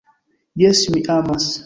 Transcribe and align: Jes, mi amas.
Jes, 0.61 0.81
mi 0.95 1.05
amas. 1.17 1.51